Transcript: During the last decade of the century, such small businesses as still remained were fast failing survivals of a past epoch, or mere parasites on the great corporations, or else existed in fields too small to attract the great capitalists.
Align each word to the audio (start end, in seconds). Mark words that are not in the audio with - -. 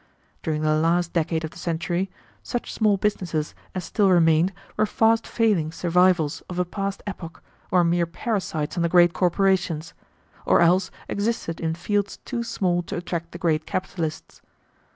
During 0.41 0.63
the 0.63 0.73
last 0.73 1.13
decade 1.13 1.43
of 1.43 1.51
the 1.51 1.59
century, 1.59 2.09
such 2.41 2.73
small 2.73 2.97
businesses 2.97 3.53
as 3.75 3.85
still 3.85 4.09
remained 4.09 4.51
were 4.75 4.87
fast 4.87 5.27
failing 5.27 5.71
survivals 5.71 6.41
of 6.49 6.57
a 6.57 6.65
past 6.65 7.03
epoch, 7.05 7.43
or 7.69 7.83
mere 7.83 8.07
parasites 8.07 8.75
on 8.75 8.81
the 8.81 8.89
great 8.89 9.13
corporations, 9.13 9.93
or 10.43 10.59
else 10.59 10.89
existed 11.07 11.59
in 11.59 11.75
fields 11.75 12.17
too 12.25 12.41
small 12.43 12.81
to 12.81 12.95
attract 12.97 13.31
the 13.31 13.37
great 13.37 13.67
capitalists. 13.67 14.41